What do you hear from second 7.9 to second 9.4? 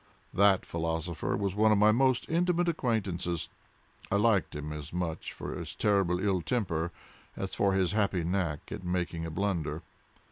happy knack at making a